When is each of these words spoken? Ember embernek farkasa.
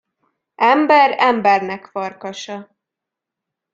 Ember 0.69 1.09
embernek 1.29 1.85
farkasa. 1.91 2.57